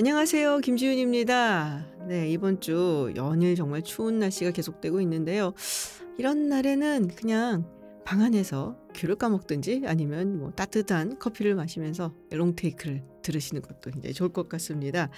안녕하세요. 0.00 0.60
김지윤입니다. 0.60 1.84
네, 2.08 2.30
이번 2.30 2.58
주 2.62 3.12
연일 3.16 3.54
정말 3.54 3.82
추운 3.82 4.18
날씨가 4.18 4.50
계속되고 4.50 4.98
있는데요. 5.02 5.52
이런 6.16 6.48
날에는 6.48 7.08
그냥 7.08 7.66
방 8.06 8.22
안에서 8.22 8.78
귤을 8.94 9.16
까먹든지 9.16 9.82
아니면 9.84 10.38
뭐 10.38 10.52
따뜻한 10.52 11.18
커피를 11.18 11.54
마시면서 11.54 12.14
롱테이크를 12.30 13.04
들으시는 13.20 13.60
것도 13.60 13.90
굉장히 13.90 14.14
좋을 14.14 14.32
것 14.32 14.48
같습니다. 14.48 15.10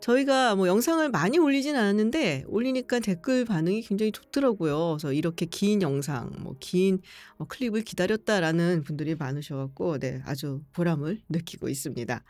저희가 0.00 0.56
뭐 0.56 0.66
영상을 0.66 1.08
많이 1.10 1.38
올리진 1.38 1.76
않았는데 1.76 2.46
올리니까 2.48 2.98
댓글 2.98 3.44
반응이 3.44 3.82
굉장히 3.82 4.10
좋더라고요. 4.10 4.96
그래서 4.98 5.12
이렇게 5.12 5.46
긴 5.46 5.80
영상, 5.80 6.32
뭐긴 6.40 7.02
어, 7.36 7.44
클립을 7.44 7.82
기다렸다라는 7.82 8.82
분들이 8.82 9.14
많으셔갖고 9.14 10.00
네, 10.00 10.22
아주 10.24 10.60
보람을 10.72 11.22
느끼고 11.28 11.68
있습니다. 11.68 12.24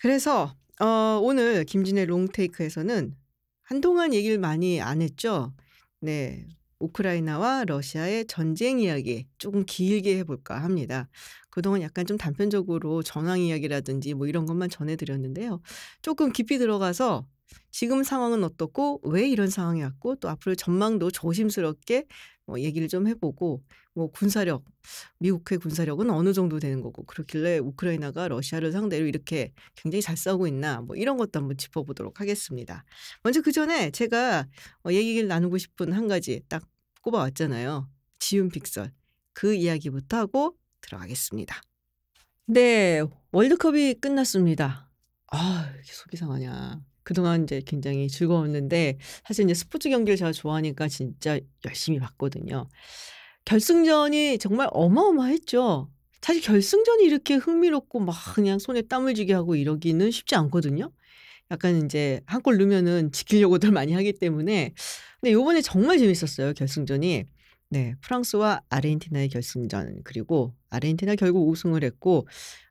그래서 0.00 0.56
어, 0.80 1.20
오늘 1.22 1.64
김진의 1.64 2.06
롱테이크에서는 2.06 3.14
한동안 3.62 4.14
얘기를 4.14 4.38
많이 4.38 4.80
안 4.80 5.02
했죠. 5.02 5.52
네. 6.00 6.46
우크라이나와 6.78 7.64
러시아의 7.66 8.26
전쟁 8.26 8.80
이야기 8.80 9.26
조금 9.36 9.66
길게 9.66 10.16
해볼까 10.20 10.62
합니다. 10.62 11.10
그동안 11.50 11.82
약간 11.82 12.06
좀 12.06 12.16
단편적으로 12.16 13.02
전황 13.02 13.40
이야기라든지 13.40 14.14
뭐 14.14 14.26
이런 14.26 14.46
것만 14.46 14.70
전해드렸는데요. 14.70 15.60
조금 16.00 16.32
깊이 16.32 16.56
들어가서 16.56 17.26
지금 17.70 18.02
상황은 18.02 18.42
어떻고 18.42 19.00
왜 19.02 19.28
이런 19.28 19.50
상황이 19.50 19.82
왔고 19.82 20.14
또 20.16 20.30
앞으로 20.30 20.54
전망도 20.54 21.10
조심스럽게 21.10 22.06
뭐 22.46 22.58
얘기를 22.60 22.88
좀 22.88 23.06
해보고 23.06 23.62
뭐 24.00 24.10
군사력 24.10 24.64
미국의 25.18 25.58
군사력은 25.58 26.08
어느 26.08 26.32
정도 26.32 26.58
되는 26.58 26.80
거고 26.80 27.04
그렇길래 27.04 27.58
우크라이나가 27.58 28.28
러시아를 28.28 28.72
상대로 28.72 29.04
이렇게 29.04 29.52
굉장히 29.74 30.00
잘 30.00 30.16
싸우고 30.16 30.46
있나 30.46 30.80
뭐 30.80 30.96
이런 30.96 31.18
것도 31.18 31.38
한번 31.38 31.58
짚어보도록 31.58 32.18
하겠습니다. 32.18 32.86
먼저 33.22 33.42
그 33.42 33.52
전에 33.52 33.90
제가 33.90 34.46
어, 34.86 34.90
얘기를 34.90 35.28
나누고 35.28 35.58
싶은 35.58 35.92
한 35.92 36.08
가지 36.08 36.40
딱 36.48 36.62
꼽아왔잖아요. 37.02 37.90
지읒 38.20 38.52
픽설 38.52 38.90
그 39.34 39.52
이야기부터 39.52 40.16
하고 40.16 40.56
들어가겠습니다. 40.80 41.60
네, 42.46 43.02
월드컵이 43.32 43.96
끝났습니다. 44.00 44.90
아, 45.26 45.70
이게 45.78 45.92
속이 45.92 46.16
상하냐. 46.16 46.80
그동안 47.02 47.42
이제 47.42 47.60
굉장히 47.66 48.08
즐거웠는데 48.08 48.96
사실 49.26 49.44
이제 49.44 49.52
스포츠 49.52 49.90
경기를 49.90 50.16
제가 50.16 50.32
좋아하니까 50.32 50.88
진짜 50.88 51.38
열심히 51.66 51.98
봤거든요. 51.98 52.68
결승전이 53.50 54.38
정말 54.38 54.68
어마어마했죠. 54.70 55.90
사실 56.22 56.40
결승전이 56.40 57.02
이렇게 57.02 57.34
흥미롭고 57.34 57.98
막 57.98 58.14
그냥 58.36 58.60
손에 58.60 58.82
땀을 58.82 59.14
쥐게 59.14 59.32
하고 59.32 59.56
이러기는 59.56 60.08
쉽지 60.12 60.36
않거든요. 60.36 60.92
약간 61.50 61.74
인제 61.74 62.20
한 62.26 62.42
골 62.42 62.58
넣으면은 62.58 63.10
지키려고들 63.10 63.72
많이 63.74 63.92
하기 63.92 64.12
때문에 64.12 64.72
근데 65.20 65.32
요번에 65.32 65.62
정말 65.62 65.98
재밌었어요, 65.98 66.52
결승전이. 66.54 67.24
네. 67.70 67.94
프랑스와 68.02 68.62
아르헨티나의 68.68 69.28
결승전 69.30 70.02
그리고 70.04 70.54
아르헨티나 70.70 71.16
결국 71.16 71.48
우승을 71.48 71.82
했고 71.82 72.28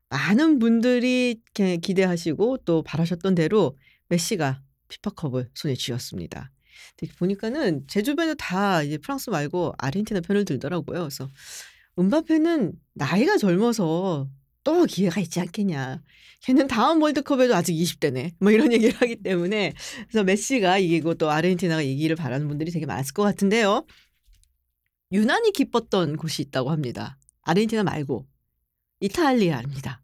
많은 0.09 0.59
분들이 0.59 1.41
기대하시고 1.53 2.59
또 2.63 2.83
바라셨던 2.83 3.35
대로 3.35 3.77
메시가 4.07 4.61
피파컵을 4.88 5.50
손에 5.55 5.75
쥐었습니다. 5.75 6.52
보니까는 7.17 7.85
제 7.88 8.02
주변에 8.02 8.33
다 8.35 8.83
이제 8.83 8.97
프랑스 8.97 9.30
말고 9.30 9.73
아르헨티나 9.77 10.22
편을 10.22 10.45
들더라고요. 10.45 10.99
그래서 10.99 11.30
음바페는 11.97 12.73
나이가 12.94 13.38
젊어서 13.38 14.30
또 14.63 14.85
기회가 14.85 15.22
있지 15.22 15.39
않겠냐. 15.39 16.02
걔는 16.41 16.67
다음 16.67 17.02
월드컵에도 17.02 17.55
아직 17.55 17.73
20대네. 17.73 18.33
뭐 18.39 18.52
이런 18.52 18.72
얘기를 18.73 18.95
하기 18.95 19.17
때문에 19.23 19.73
그래서 20.09 20.23
메시가 20.23 20.77
이기고 20.77 21.16
또 21.16 21.30
아르헨티나가 21.30 21.81
이기를 21.81 22.16
바라는 22.16 22.47
분들이 22.47 22.72
되게 22.72 22.85
많았을 22.85 23.13
것 23.13 23.23
같은데요. 23.23 23.85
유난히 25.11 25.51
기뻤던 25.51 26.17
곳이 26.17 26.44
있다고 26.44 26.69
합니다. 26.69 27.17
아르헨티나 27.41 27.84
말고 27.84 28.28
이탈리아입니다. 29.00 30.01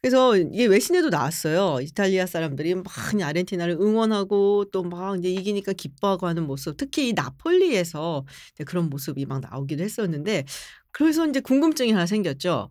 그래서 0.00 0.36
이게 0.36 0.66
외신에도 0.66 1.08
나왔어요. 1.10 1.80
이탈리아 1.82 2.24
사람들이 2.26 2.74
막 2.76 2.84
아르헨티나를 3.20 3.78
응원하고 3.80 4.66
또 4.72 4.84
막 4.84 5.18
이제 5.18 5.28
이기니까 5.30 5.72
기뻐하고 5.72 6.26
하는 6.28 6.46
모습. 6.46 6.76
특히 6.76 7.08
이 7.08 7.12
나폴리에서 7.14 8.24
그런 8.66 8.88
모습이 8.90 9.26
막 9.26 9.40
나오기도 9.40 9.82
했었는데 9.82 10.44
그래서 10.92 11.26
이제 11.26 11.40
궁금증이 11.40 11.92
하나 11.92 12.06
생겼죠. 12.06 12.70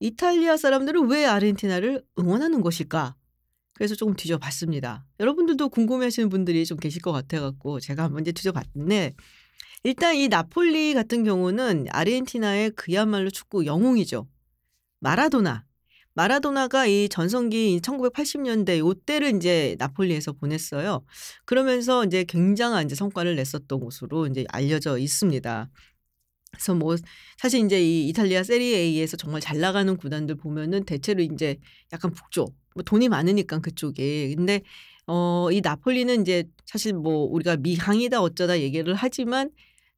이탈리아 0.00 0.56
사람들은 0.56 1.08
왜 1.10 1.26
아르헨티나를 1.26 2.04
응원하는 2.18 2.62
것일까? 2.62 3.16
그래서 3.74 3.94
조금 3.94 4.14
뒤져봤습니다. 4.16 5.04
여러분들도 5.20 5.68
궁금해하시는 5.68 6.30
분들이 6.30 6.64
좀 6.66 6.78
계실 6.78 7.02
것 7.02 7.12
같아갖고 7.12 7.80
제가 7.80 8.04
한번 8.04 8.22
이제 8.22 8.32
뒤져봤는데 8.32 9.14
일단 9.84 10.16
이 10.16 10.28
나폴리 10.28 10.94
같은 10.94 11.24
경우는 11.24 11.88
아르헨티나의 11.90 12.70
그야말로 12.72 13.30
축구 13.30 13.66
영웅이죠. 13.66 14.26
마라도나. 15.00 15.65
마라도나가 16.16 16.86
이 16.86 17.08
전성기 17.10 17.80
1980년대 17.82 18.78
요때를 18.80 19.28
인제 19.30 19.76
나폴리에서 19.78 20.32
보냈어요. 20.34 21.04
그러면서 21.46 22.04
인제 22.04 22.24
굉장한 22.24 22.84
인제 22.84 22.94
성과를 22.96 23.36
냈었던 23.36 23.80
곳으로 23.80 24.26
인제 24.26 24.46
알려져 24.50 24.98
있습니다. 24.98 25.70
그래서 26.52 26.74
뭐 26.74 26.96
사실 27.38 27.60
인제 27.60 27.82
이 27.82 28.08
이탈리아 28.08 28.42
세리에에에서 28.42 29.16
정말 29.18 29.40
잘 29.42 29.60
나가는 29.60 29.96
구단들 29.96 30.36
보면은 30.36 30.84
대체로 30.84 31.22
인제 31.22 31.58
약간 31.92 32.12
북쪽 32.12 32.54
뭐 32.74 32.82
돈이 32.84 33.08
많으니깐 33.08 33.62
그쪽에. 33.62 34.34
근데 34.36 34.62
어 35.06 35.48
이 35.52 35.60
나폴리는 35.62 36.14
인제 36.16 36.44
사실 36.66 36.92
뭐 36.94 37.26
우리가 37.26 37.56
미항이다 37.58 38.20
어쩌다 38.22 38.60
얘기를 38.60 38.94
하지만 38.94 39.50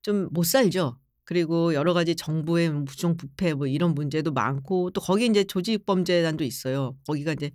좀 0.02 0.28
못 0.32 0.44
살죠. 0.44 0.98
그리고 1.28 1.74
여러 1.74 1.92
가지 1.92 2.16
정부의 2.16 2.86
부정 2.86 3.14
부패 3.18 3.52
뭐 3.52 3.66
이런 3.66 3.94
문제도 3.94 4.32
많고 4.32 4.92
또 4.92 5.02
거기 5.02 5.26
인제 5.26 5.44
조직 5.44 5.84
범죄단도 5.84 6.42
있어요. 6.42 6.96
거기가 7.06 7.32
인제 7.32 7.50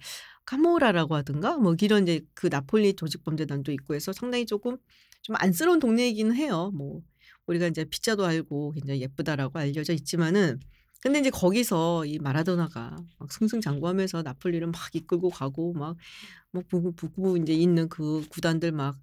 카모라라고 0.45 1.15
하든가 1.15 1.57
뭐 1.57 1.75
이런 1.81 2.01
인제 2.01 2.21
그 2.35 2.49
나폴리 2.51 2.93
조직 2.93 3.23
범죄단도 3.23 3.71
있고 3.71 3.95
해서 3.95 4.13
상당히 4.13 4.45
쪼끔 4.45 4.77
좀 5.23 5.35
안쓰러운 5.39 5.79
동네이기는 5.79 6.35
해요. 6.35 6.69
뭐 6.75 7.01
우리가 7.47 7.65
인제 7.65 7.85
피자도 7.85 8.23
알고 8.27 8.73
굉장히 8.73 9.01
예쁘다라고 9.01 9.57
알려져 9.57 9.93
있지만은 9.93 10.59
근데 11.01 11.17
인제 11.17 11.31
거기서 11.31 12.05
이 12.05 12.19
마라도나가 12.19 12.95
막 13.17 13.31
승승장구하면서 13.33 14.21
나폴리를 14.21 14.67
막 14.67 14.75
이끌고 14.93 15.29
가고 15.31 15.73
막뭐북 15.73 16.95
북부 16.95 17.37
인제 17.37 17.53
있는 17.53 17.89
그 17.89 18.23
구단들 18.29 18.71
막 18.71 18.97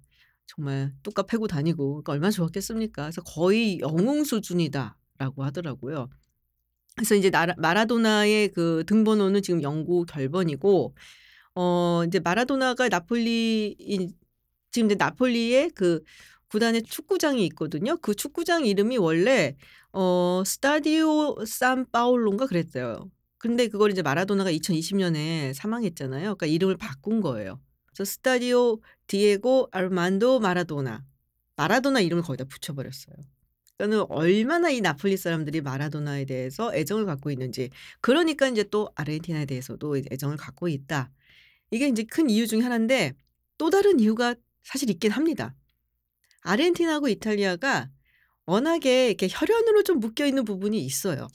정말 0.47 0.93
뚝갑 1.03 1.27
패고 1.27 1.47
다니고 1.47 1.93
그러니까 2.03 2.13
얼마나 2.13 2.31
좋았겠습니까. 2.31 3.03
그래서 3.03 3.21
"거의 3.21 3.79
영웅 3.79 4.23
수준이다."라고 4.23 5.43
하더라고요. 5.43 6.09
그래서 6.97 7.15
인제 7.15 7.31
나라 7.31 7.55
마라도나의 7.57 8.49
그 8.49 8.83
등번호는 8.87 9.41
지금 9.43 9.63
영구 9.63 10.05
결번이고 10.07 10.95
어 11.55 12.01
인제 12.05 12.19
마라도나가 12.21 12.89
나폴리 12.89 13.75
이 13.79 14.09
지금 14.71 14.87
이제 14.87 14.95
나폴리에 14.97 15.69
그 15.75 16.01
구단의 16.49 16.83
축구장이 16.83 17.45
있거든요. 17.47 17.97
그 17.99 18.15
축구장 18.15 18.65
이름이 18.65 18.97
원래 18.99 19.55
어 19.93 20.43
스타디오 20.45 21.35
산 21.45 21.85
파올로인가 21.91 22.47
그랬어요. 22.47 23.09
근데 23.39 23.67
그걸 23.69 23.91
이제 23.91 24.01
마라도나가 24.03 24.51
2020 24.51 24.97
년에 24.97 25.53
사망했잖아요. 25.55 26.21
그러니까 26.37 26.47
이름을 26.47 26.77
바꾼 26.77 27.21
거예요. 27.21 27.59
그래서 27.91 28.09
스타디오 28.09 28.79
디에고 29.07 29.69
아르만도 29.71 30.39
마라도나. 30.39 31.03
마라도나 31.55 31.99
이름을 31.99 32.23
거기다 32.23 32.45
붙여 32.45 32.73
버렸어요. 32.73 33.15
그러니까는 33.77 34.05
얼마나 34.09 34.69
이 34.69 34.79
나폴리 34.81 35.17
사람들이 35.17 35.61
마라도나에 35.61 36.25
대해서 36.25 36.73
애정을 36.73 37.05
갖고 37.05 37.31
있는지. 37.31 37.69
그러니까 37.99 38.47
인제 38.47 38.65
또 38.65 38.91
아르헨티나에 38.95 39.45
대해서도 39.45 39.97
이제 39.97 40.09
애정을 40.11 40.37
갖고 40.37 40.67
있다. 40.67 41.11
이게 41.71 41.87
인제 41.87 42.03
큰 42.03 42.29
이유 42.29 42.47
중에 42.47 42.61
하나인데 42.61 43.13
또 43.57 43.69
다른 43.69 43.99
이유가 43.99 44.35
사실 44.63 44.89
있긴 44.89 45.11
합니다. 45.11 45.55
아르헨티나하고 46.41 47.07
이탈리아가 47.07 47.89
워낙에 48.45 49.07
이렇게 49.07 49.27
혈연으로 49.29 49.83
좀 49.83 49.99
묶여 49.99 50.25
있는 50.25 50.45
부분이 50.45 50.79
있어요. 50.83 51.27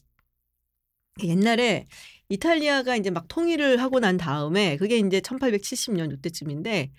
옛날에 1.22 1.86
이탈리아가 2.28 2.96
인제 2.96 3.10
막 3.10 3.26
통일을 3.28 3.80
하고 3.80 4.00
난 4.00 4.16
다음에 4.16 4.76
그게 4.76 4.98
인제 4.98 5.20
1870년 5.20 6.10
요때쯤인데 6.12 6.90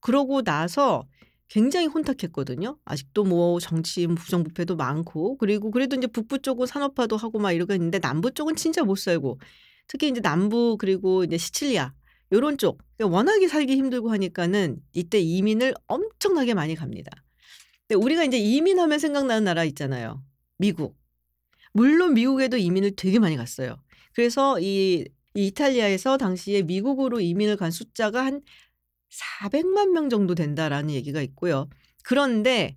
그러고 0.00 0.42
나서 0.42 1.04
굉장히 1.48 1.86
혼탁했거든요. 1.86 2.78
아직도 2.84 3.24
뭐 3.24 3.60
정치 3.60 4.06
부정부패도 4.06 4.76
많고 4.76 5.36
그리고 5.38 5.70
그래도 5.70 5.96
인제 5.96 6.08
북부 6.08 6.40
쪽은 6.40 6.66
산업화도 6.66 7.16
하고 7.16 7.38
막 7.38 7.52
이러고 7.52 7.72
있는데 7.74 7.98
남부 7.98 8.32
쪽은 8.32 8.56
진짜 8.56 8.82
못 8.82 8.96
살고 8.96 9.38
특히 9.86 10.08
인제 10.08 10.20
남부 10.20 10.76
그리고 10.78 11.24
이제 11.24 11.38
시칠리아 11.38 11.92
요런 12.32 12.58
쪽 12.58 12.78
그러니까 12.96 13.16
워낙에 13.16 13.48
살기 13.48 13.76
힘들고 13.76 14.10
하니까는 14.10 14.78
이때 14.92 15.20
이민을 15.20 15.74
엄청나게 15.86 16.54
많이 16.54 16.74
갑니다. 16.74 17.10
근데 17.86 18.02
우리가 18.02 18.24
인제 18.24 18.38
이민하면 18.38 18.98
생각나는 18.98 19.44
나라 19.44 19.64
있잖아요. 19.64 20.22
미국. 20.58 20.96
물론 21.72 22.14
미국에도 22.14 22.56
이민을 22.56 22.96
되게 22.96 23.18
많이 23.18 23.36
갔어요. 23.36 23.76
그래서 24.14 24.58
이 24.60 25.06
이 25.34 25.48
이탈리아에서 25.48 26.16
당시에 26.16 26.62
미국으로 26.62 27.20
이민을 27.20 27.56
간 27.56 27.70
숫자가 27.70 28.24
한 28.24 28.40
400만 29.10 29.90
명 29.90 30.08
정도 30.08 30.34
된다라는 30.34 30.90
얘기가 30.90 31.20
있고요. 31.22 31.68
그런데 32.04 32.76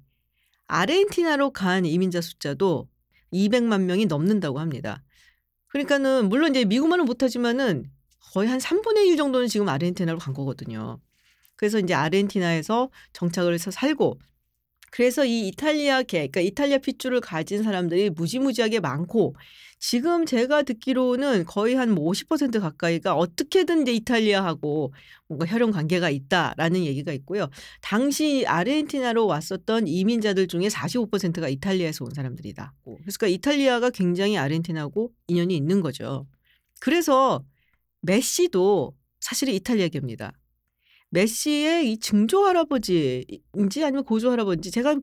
아르헨티나로 0.68 1.52
간 1.52 1.86
이민자 1.86 2.22
숫자도 2.22 2.90
200만 3.32 3.84
명이 3.84 4.08
넘는다고 4.08 4.60
합니다. 4.60 5.04
그러니까는 5.68 6.30
물론 6.30 6.52
이제 6.52 6.66
미국말은 6.66 7.06
못하지만은 7.06 7.92
거의 8.34 8.50
한 8.50 8.60
3분의 8.60 9.08
1 9.08 9.18
정도는 9.18 9.48
지금 9.48 9.70
아르헨티나로 9.70 10.18
간 10.18 10.34
거거든요. 10.34 11.00
그래서 11.56 11.80
이제 11.80 11.94
아르헨티나에서 11.94 12.90
정착을 13.14 13.54
해서 13.54 13.72
살고 13.72 14.20
그래서 14.92 15.26
이 15.26 15.48
이탈리아 15.50 16.04
계 16.04 16.28
그러니까 16.28 16.42
이탈리아 16.42 16.78
핏줄을 16.80 17.22
가진 17.22 17.64
사람들이 17.64 18.10
무지무지하게 18.12 18.80
많고 18.80 19.36
지금 19.80 20.26
제가 20.26 20.64
듣기로는 20.64 21.46
거의 21.46 21.76
한 21.76 21.90
뭐 21.92 22.12
50% 22.12 22.60
가까이가 22.60 23.16
어떻게든 23.16 23.84
이제 23.84 23.94
이탈리아하고 23.94 24.94
뭔가 25.28 25.46
혈연 25.46 25.72
관계가 25.72 26.10
있다라는 26.10 26.84
얘기가 26.86 27.12
있고요. 27.14 27.50
당시 27.82 28.46
아르헨티나로 28.48 29.28
왔었던 29.28 29.88
이민자들 29.88 30.48
중에 30.48 30.68
45%가 30.68 31.48
이탈리아에서 31.50 32.06
온 32.06 32.12
사람들이다. 32.14 32.74
그래서 32.84 33.18
그러니까 33.20 33.28
이탈리아가 33.36 33.90
굉장히 33.92 34.38
아르헨티나하고 34.38 35.12
인연이 35.28 35.56
있는 35.56 35.82
거죠. 35.82 36.26
그래서 36.80 37.44
메시도 38.02 38.96
사실은 39.20 39.54
이탈리아계입니다. 39.54 40.34
메시의 41.10 41.92
이 41.92 41.98
증조 42.00 42.46
할아버지인지 42.46 43.84
아니면 43.84 44.04
고조 44.04 44.32
할아버지인지 44.32 44.72
제가 44.72 44.96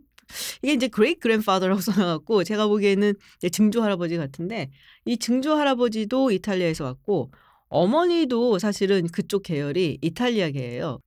이게 0.63 0.73
이제 0.73 0.89
great 0.89 1.21
grandfather라고 1.21 1.81
써 1.83 1.93
놔갖고 1.93 2.45
제가 2.45 2.67
보기에는 2.67 3.15
증조 3.53 3.83
할아버지 3.83 4.17
같은데 4.17 4.71
이 5.05 5.19
증조 5.19 5.55
할아버지도 5.55 6.31
이탈리아에서 6.31 6.85
왔고 6.85 7.31
어머니도 7.69 8.59
사실은 8.59 9.07
그쪽 9.09 9.43
계열이 9.43 9.99
이탈리아 10.01 10.51
계예요. 10.51 11.01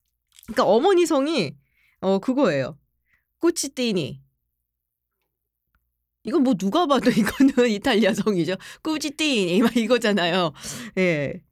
그러니까 0.46 0.64
어머니 0.64 1.06
성이 1.06 1.56
어 2.00 2.18
그거예요. 2.18 2.78
꾸치띠니. 3.38 4.20
이건 6.24 6.42
뭐 6.42 6.54
누가 6.54 6.86
봐도 6.86 7.10
이거는 7.10 7.70
이탈리아 7.70 8.12
성이죠. 8.12 8.56
꾸치띠니 8.82 9.62
막 9.62 9.76
이거잖아요. 9.76 10.52
예. 10.98 11.42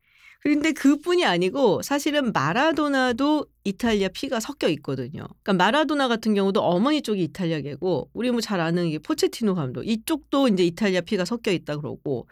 그런데 0.43 0.73
그뿐이 0.73 1.25
아니고 1.25 1.83
사실은 1.83 2.33
마라도나도 2.33 3.47
이탈리아 3.65 4.09
피가 4.09 4.39
섞여 4.41 4.69
있거든요. 4.71 5.27
그러니까 5.43 5.53
마라도나 5.55 6.09
같은 6.09 6.35
경우도 6.35 6.63
어머니 6.63 7.03
쪽이 7.03 7.23
이탈리아계고 7.25 8.11
우리 8.13 8.31
뭐 8.31 8.41
잘 8.41 8.61
아는 8.61 8.91
게 8.91 8.99
포체티노 8.99 9.55
감독 9.55 9.83
이쪽도 9.85 10.49
이제 10.49 10.65
이탈리아 10.65 11.01
피가 11.01 11.25
섞여 11.25 11.51
있다 11.51 11.79
그러고 11.79 12.29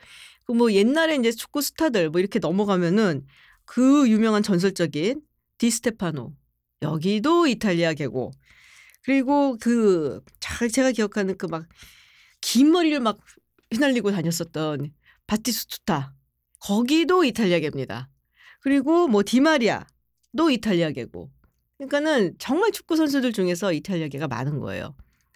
그뭐 0.47 0.73
옛날에 0.73 1.17
이제 1.17 1.33
축구 1.33 1.61
스타들 1.62 2.11
뭐 2.11 2.21
이렇게 2.21 2.39
넘어가면은 2.39 3.27
그 3.65 4.09
유명한 4.09 4.43
전설적인 4.43 5.21
디스테파노 5.59 6.33
여기도 6.83 7.47
이탈리아계고 7.47 8.31
그리고 9.03 9.56
그 9.61 10.21
제가 10.73 10.93
기억하는 10.93 11.37
그 11.37 11.47
막 11.49 11.67
긴 12.41 12.71
머리를 12.73 13.01
막 13.01 13.19
휘날리고 13.73 14.11
다녔었던 14.12 14.93
바티스투타 15.27 16.12
거기도 16.64 17.25
이탈리아계입니다. 17.25 18.08
그리고 18.61 19.06
뭐 19.06 19.22
디마리아도 19.22 20.50
이탈리아계고. 20.50 21.31
그러니까는 21.76 22.37
정말 22.38 22.72
축구 22.72 22.96
선수들 22.96 23.34
중에서 23.34 23.75
이탈리아계가 23.75 24.28
많은 24.28 24.61
거예요. 24.61 24.94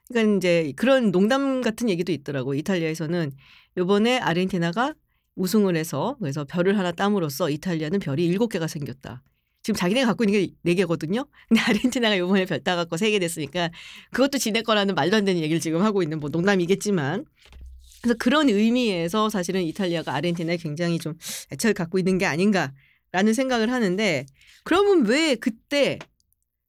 그러니까 0.09 0.37
이제 0.39 0.73
그런 0.77 1.13
농담 1.13 1.61
같은 1.61 1.91
얘기도 1.91 2.13
있더라고. 2.13 2.55
이탈리아에서는 2.55 3.33
요번에 3.77 4.19
아르헨티나가 4.19 4.95
우승을 5.35 5.77
해서 5.77 6.17
그래서 6.19 6.45
별을 6.45 6.79
하나 6.79 6.93
땀으로써 6.93 7.51
이탈리아는 7.51 7.99
별이 7.99 8.35
7개가 8.35 8.67
생겼다. 8.67 9.23
지금 9.63 9.77
자기네가 9.77 10.07
갖고 10.07 10.25
있는 10.25 10.47
게 10.65 10.75
4개거든요. 10.75 11.29
근데 11.49 11.61
아르헨티나가 11.61 12.17
요번에 12.17 12.47
별 12.47 12.61
따갖고 12.61 12.97
3개 12.97 13.21
됐으니까 13.21 13.69
그것도 14.13 14.39
지네 14.39 14.63
거라는 14.63 14.95
말도 14.95 15.19
안 15.19 15.27
되는 15.27 15.43
얘기를 15.43 15.61
지금 15.61 15.83
하고 15.83 16.03
있는 16.03 16.21
뭐 16.21 16.31
농담이겠지만 16.31 17.27
그래서 18.03 18.17
그런 18.19 18.49
의미에서 18.49 19.29
사실은 19.31 19.63
이탈리아가 19.63 20.15
아르헨티나에 20.15 20.57
굉장히 20.59 20.99
좀 20.99 21.15
애착을 21.53 21.75
갖고 21.75 21.99
있는 21.99 22.19
게 22.19 22.27
아닌가라는 22.27 23.35
생각을 23.35 23.71
하는데 23.73 24.27
그러면 24.65 25.07
왜 25.07 25.35
그때 25.35 25.99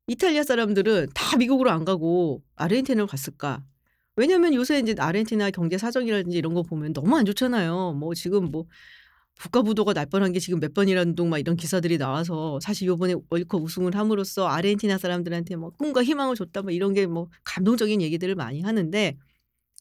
이탈리아 0.08 0.44
사람들은 0.44 1.10
다 1.14 1.38
미국으로 1.38 1.70
안 1.72 1.86
가고 1.86 2.42
아르헨티나로 2.56 3.08
갔을까? 3.08 3.64
왜냐면 4.16 4.54
요새 4.54 4.80
이제 4.80 4.96
아르헨티나 4.98 5.52
경제 5.52 5.78
사정이라든지 5.78 6.38
이런 6.38 6.54
거 6.54 6.64
보면 6.64 6.94
너무 6.94 7.16
안 7.16 7.26
좋잖아요. 7.26 7.94
뭐 7.94 8.14
지금 8.16 8.52
뭐 8.52 8.66
국가 9.42 9.62
부도가 9.62 9.94
날 9.94 10.06
뻔한 10.08 10.34
게 10.34 10.40
지금 10.40 10.60
몇 10.60 10.74
번이라는 10.74 11.16
둥막 11.16 11.40
이런 11.40 11.56
기사들이 11.56 11.98
나와서 11.98 12.60
사실 12.62 12.88
요번에 12.88 13.16
월드컵 13.30 13.62
우승을 13.64 13.96
함으로써 13.96 14.48
아르헨티나 14.48 14.98
사람들한테 14.98 15.56
뭐 15.56 15.70
꿈과 15.72 16.04
희망을 16.04 16.36
줬다 16.36 16.64
뭐 16.64 16.72
이런 16.72 16.94
게 16.94 17.06
뭐 17.08 17.30
감동적인 17.46 18.02
얘기들을 18.02 18.36
많이 18.36 18.62
하는데 18.62 19.16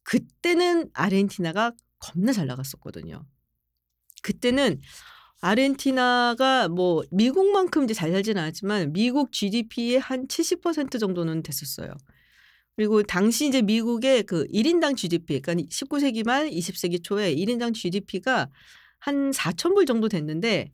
그때는 0.08 0.88
아르헨티나가 0.94 1.72
겁나 1.98 2.32
잘 2.32 2.46
나갔었거든요. 2.46 3.26
그때는 4.22 4.80
아르헨티나가 5.42 6.68
뭐 6.68 7.02
미국만큼 7.10 7.84
이제 7.84 7.92
잘 7.92 8.10
살지는 8.10 8.40
않았지만 8.40 8.94
미국 8.94 9.32
GDP의 9.32 10.00
한 10.00 10.26
70% 10.26 10.98
정도는 10.98 11.42
됐었어요. 11.42 11.92
그리고 12.74 13.02
당시 13.02 13.48
이제 13.48 13.60
미국의 13.60 14.22
그 14.22 14.46
1인당 14.46 14.96
GDP, 14.96 15.40
그러니까 15.40 15.68
19세기 15.68 16.24
말 16.24 16.48
20세기 16.48 17.04
초에 17.04 17.34
1인당 17.34 17.74
GDP가 17.74 18.48
한 19.00 19.30
4천 19.30 19.74
불 19.74 19.84
정도 19.84 20.08
됐는데, 20.08 20.72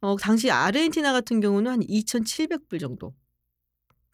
어, 0.00 0.16
당시 0.16 0.52
아르헨티나 0.52 1.12
같은 1.12 1.40
경우는 1.40 1.72
한 1.72 1.80
2,700불 1.80 2.78
정도. 2.78 3.16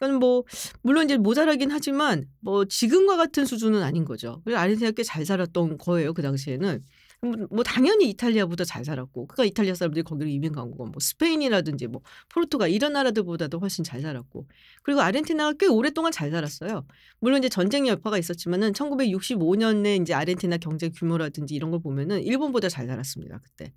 그러니까 0.00 0.18
뭐 0.20 0.44
물론 0.82 1.04
이제 1.06 1.18
모자라긴 1.18 1.70
하지만 1.72 2.26
뭐 2.40 2.64
지금과 2.66 3.16
같은 3.18 3.44
수준은 3.46 3.82
아닌 3.82 4.04
거죠. 4.06 4.42
그래서 4.44 4.60
아르헨티나 4.60 4.92
꽤 4.92 5.04
잘 5.04 5.26
살았던 5.26 5.78
거예요 5.78 6.14
그 6.14 6.22
당시에는. 6.22 6.84
뭐, 7.22 7.32
뭐 7.50 7.62
당연히 7.64 8.08
이탈리아보다 8.10 8.64
잘 8.64 8.84
살았고, 8.84 9.26
그러니까 9.26 9.44
이탈리아 9.44 9.74
사람들이 9.74 10.02
거기로 10.04 10.30
이민 10.30 10.52
간 10.52 10.70
거고, 10.70 10.86
뭐 10.86 10.94
스페인이라든지 11.00 11.86
뭐 11.88 12.02
포르투갈 12.30 12.70
이런 12.70 12.94
나라들보다도 12.94 13.58
훨씬 13.60 13.84
잘 13.84 14.00
살았고, 14.00 14.46
그리고 14.82 15.02
아르헨티나가 15.02 15.52
꽤 15.58 15.66
오랫동안 15.66 16.12
잘 16.12 16.30
살았어요. 16.30 16.86
물론 17.20 17.40
이제 17.40 17.50
전쟁 17.50 17.86
여파가 17.88 18.16
있었지만은 18.18 18.72
1965년에 18.72 20.00
이제 20.00 20.14
아르헨티나 20.14 20.58
경제 20.58 20.88
규모라든지 20.88 21.54
이런 21.54 21.70
걸 21.70 21.80
보면은 21.82 22.22
일본보다 22.22 22.70
잘 22.70 22.86
살았습니다 22.86 23.38
그때. 23.42 23.72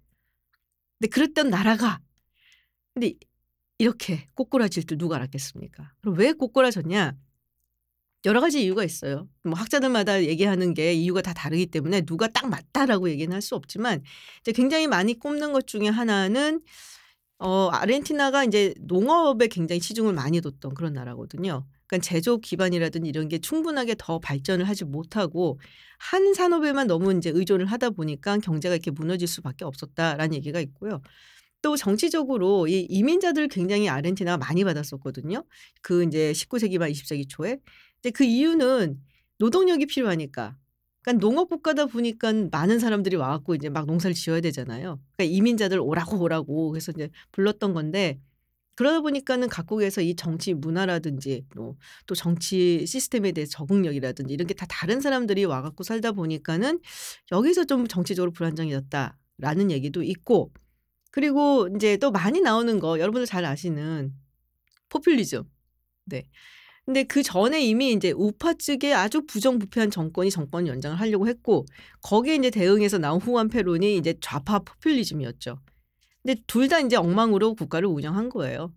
근데 1.00 1.10
그랬던 1.10 1.50
나라가 1.50 2.00
근데 2.94 3.14
이렇게 3.80 4.28
꼬꾸라질 4.36 4.86
줄 4.86 4.98
누가 4.98 5.16
알았겠습니까? 5.18 5.92
그럼 6.02 6.18
왜 6.18 6.34
꼬꾸라졌냐? 6.34 7.16
여러 8.26 8.40
가지 8.40 8.64
이유가 8.64 8.84
있어요. 8.86 9.28
뭐 9.44 9.54
학자들마다 9.56 10.24
얘기하는 10.24 10.74
게 10.74 10.94
이유가 10.94 11.22
다 11.22 11.34
다르기 11.34 11.66
때문에 11.68 12.02
누가 12.02 12.28
딱 12.28 12.48
맞다라고 12.50 13.10
얘기는 13.10 13.34
할 13.34 13.42
수 13.42 13.56
없지만 13.56 14.02
이제 14.42 14.54
굉장히 14.54 14.88
많이 14.88 15.20
꼽는 15.20 15.52
것 15.52 15.68
중에 15.68 15.88
하나는 15.90 16.62
어 17.40 17.70
아르헨티나가 17.70 18.46
이제 18.46 18.74
농업에 18.82 19.48
굉장히 19.48 19.82
치중을 19.82 20.14
많이 20.14 20.42
뒀던 20.42 20.74
그런 20.76 20.94
나라거든요. 20.94 21.66
그러니까 21.88 22.06
제조 22.08 22.38
기반이라든지 22.40 23.10
이런 23.10 23.28
게 23.30 23.40
충분하게 23.40 23.96
더 24.00 24.20
발전을 24.20 24.68
하지 24.70 24.86
못하고 24.86 25.60
한 26.00 26.34
산업에만 26.34 26.88
너무 26.88 27.14
이제 27.18 27.32
의존을 27.32 27.66
하다 27.68 27.92
보니까 27.92 28.38
경제가 28.40 28.76
이렇게 28.76 28.92
무너질 28.92 29.28
수밖에 29.28 29.66
없었다라는 29.66 30.36
얘기가 30.36 30.60
있고요. 30.62 31.02
또 31.64 31.78
정치적으로 31.78 32.68
이 32.68 32.82
이민자들 32.90 33.48
굉장히 33.50 33.90
아르헨티나가 33.90 34.38
많이 34.38 34.64
받았었거든요. 34.66 35.46
그 35.82 36.04
이제 36.06 36.34
19세기 36.34 36.78
말 36.80 36.92
20세기 36.92 37.28
초에. 37.30 37.58
근데 38.02 38.12
그 38.14 38.26
이유는 38.26 39.00
노동력이 39.40 39.88
필요하니까. 39.88 40.58
그러니까 41.02 41.22
농업 41.26 41.50
국가다 41.50 41.88
보니까 41.88 42.34
많은 42.52 42.80
사람들이 42.80 43.16
와 43.18 43.30
갖고 43.30 43.56
이제 43.56 43.70
막 43.70 43.86
농사를 43.88 44.14
지어야 44.16 44.42
되잖아요. 44.42 45.00
그러니까 45.18 45.36
이민자들 45.36 45.80
오라고 45.80 46.20
오라고 46.22 46.72
그래서 46.72 46.92
이제 46.94 47.10
불렀던 47.32 47.74
건데 47.74 48.20
그러다 48.76 49.02
보니까는 49.02 49.50
각국에서 49.50 50.02
이 50.02 50.16
정치 50.16 50.54
문화라든지 50.54 51.46
또, 51.56 51.78
또 52.08 52.16
정치 52.16 52.86
시스템에 52.88 53.32
대해 53.32 53.46
적응력이라든지 53.48 54.34
이런 54.34 54.48
게 54.48 54.54
다 54.56 54.66
다른 54.70 55.02
사람들이 55.02 55.46
와 55.46 55.62
갖고 55.62 55.84
살다 55.84 56.12
보니까는 56.14 56.80
여기서 57.32 57.66
좀 57.66 57.88
정치적으로 57.88 58.32
불안정해졌다라는 58.34 59.72
얘기도 59.72 60.04
있고 60.04 60.52
그리고 61.14 61.68
인제 61.72 61.98
또 61.98 62.10
많이 62.10 62.42
나오는 62.42 62.80
거 62.80 63.00
여러분들 63.00 63.28
잘 63.28 63.46
아시는 63.46 64.14
포퓰리즘. 64.90 65.44
네. 66.06 66.24
근데 66.86 67.04
그 67.04 67.22
전에 67.22 67.64
이미 67.64 67.92
인제 67.92 68.14
우파 68.14 68.56
측의 68.56 68.96
아주 68.96 69.22
부정부패한 69.28 69.92
정권이 69.92 70.32
정권 70.32 70.66
연장을 70.66 71.00
하려고 71.00 71.28
했고 71.28 71.68
거기에 72.02 72.34
인제 72.36 72.50
대응해서 72.50 72.98
나온 72.98 73.22
후안 73.22 73.50
페론이 73.50 73.96
이제 73.96 74.16
좌파 74.22 74.58
포퓰리즘이었죠. 74.58 75.60
근데 76.24 76.42
둘다 76.48 76.80
인제 76.80 76.96
엉망으로 76.96 77.54
국가를 77.54 77.88
운영한 77.90 78.30
거예요. 78.30 78.74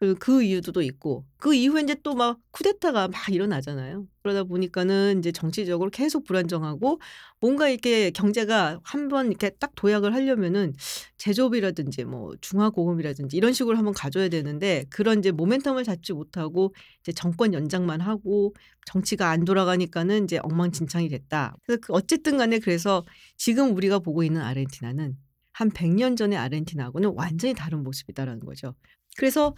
그그 0.00 0.44
이유도 0.44 0.70
또 0.72 0.80
있고 0.82 1.24
그 1.38 1.54
이후에 1.54 1.80
인제 1.80 1.96
또 2.04 2.14
막 2.14 2.38
쿠데타가 2.52 3.08
막 3.08 3.28
일어나잖아요. 3.30 4.06
그러다 4.22 4.44
보니까는 4.44 5.16
인제 5.18 5.32
정치적으로 5.32 5.90
계속 5.90 6.24
불안정하고 6.24 7.00
뭔가 7.40 7.68
이렇게 7.68 8.10
경제가 8.12 8.80
한번 8.84 9.26
이렇게 9.28 9.50
딱 9.50 9.72
도약을 9.74 10.14
하려면은 10.14 10.72
제조업이라든지 11.16 12.04
뭐 12.04 12.32
중화고금이라든지 12.40 13.36
이런 13.36 13.52
식으로 13.52 13.76
한번 13.76 13.92
가져야 13.92 14.28
되는데 14.28 14.84
그런 14.90 15.18
이제 15.18 15.32
모멘텀을 15.32 15.84
잡지 15.84 16.12
못하고 16.12 16.74
이제 17.02 17.10
정권 17.12 17.52
연장만 17.52 18.00
하고 18.00 18.54
정치가 18.86 19.30
안 19.30 19.44
돌아가니까는 19.44 20.18
인제 20.22 20.38
엉망진창이 20.42 21.08
됐다. 21.08 21.56
그래서 21.64 21.80
그 21.82 21.92
어쨌든 21.92 22.36
간에 22.38 22.58
그래서 22.60 23.04
지금 23.36 23.74
우리가 23.76 23.98
보고 23.98 24.22
있는 24.22 24.42
아르헨티나는 24.42 25.16
한 25.52 25.70
100년 25.70 26.14
전의 26.14 26.38
아르헨티나하고는 26.38 27.14
완전히 27.16 27.52
다른 27.54 27.82
모습이다라는 27.82 28.40
거죠. 28.46 28.74
그래서 29.18 29.54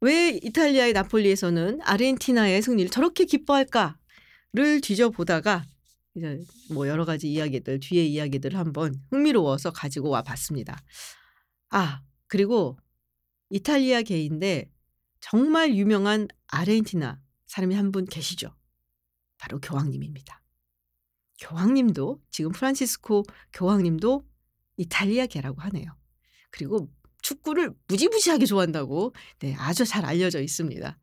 '왜 0.00 0.38
이탈리아의 0.42 0.92
나폴리에서는 0.92 1.80
아르헨티나의 1.82 2.62
승리를 2.62 2.90
저렇게 2.90 3.24
기뻐할까?'를 3.26 4.80
뒤져보다가 4.80 5.64
이제 6.14 6.40
뭐 6.72 6.88
여러 6.88 7.04
가지 7.04 7.30
이야기들 7.30 7.80
뒤의 7.80 8.12
이야기들을 8.12 8.58
한번 8.58 8.94
흥미로워서 9.10 9.72
가지고 9.72 10.10
와 10.10 10.22
봤습니다. 10.22 10.78
아 11.70 12.02
그리고 12.28 12.78
이탈리아 13.50 14.02
계인데 14.02 14.70
정말 15.20 15.74
유명한 15.76 16.28
아르헨티나 16.48 17.20
사람이 17.46 17.74
한 17.74 17.92
분 17.92 18.04
계시죠. 18.06 18.54
바로 19.38 19.58
교황님입니다. 19.60 20.42
교황님도 21.40 22.22
지금 22.30 22.52
프란치스코 22.52 23.24
교황님도 23.52 24.24
이탈리아계라고 24.78 25.60
하네요. 25.62 25.96
그리고 26.50 26.90
축구를 27.26 27.72
무지무지하게 27.88 28.46
좋아한다고 28.46 29.12
네 29.40 29.54
아주 29.58 29.84
잘 29.84 30.04
알려져 30.04 30.40
있습니다. 30.40 30.98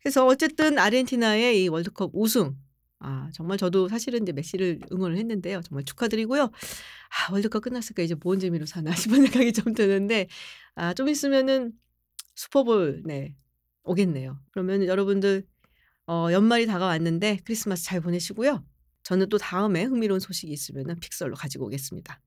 그래서 0.00 0.26
어쨌든 0.26 0.78
아르헨티나의 0.78 1.64
이 1.64 1.68
월드컵 1.68 2.10
우승 2.14 2.56
아 3.00 3.28
정말 3.34 3.58
저도 3.58 3.88
사실은 3.88 4.22
이제 4.22 4.32
메시를 4.32 4.80
응원을 4.92 5.16
했는데요. 5.18 5.60
정말 5.62 5.84
축하드리고요. 5.84 6.44
'아 6.44 7.32
월드컵 7.32 7.62
끝났으니까 7.62 8.02
이제 8.04 8.14
뭔 8.22 8.38
재미로 8.38 8.66
사나.' 8.66 8.92
싶은 8.96 9.22
생각이 9.26 9.52
좀 9.52 9.74
드는데 9.74 10.28
아 10.76 10.94
좀 10.94 11.08
있으면은 11.08 11.72
슈퍼볼 12.36 13.02
네 13.06 13.34
오겠네요. 13.84 14.38
그러면 14.52 14.84
여러분들 14.86 15.44
어 16.06 16.28
연말이 16.32 16.66
다가왔는데 16.66 17.40
크리스마스 17.44 17.84
잘 17.84 18.00
보내시고요. 18.00 18.64
저는 19.04 19.28
또 19.28 19.38
다음에 19.38 19.84
흥미로운 19.84 20.20
소식이 20.20 20.52
있으면은 20.52 21.00
픽셀로 21.00 21.34
가지고 21.34 21.66
오겠습니다. 21.66 22.20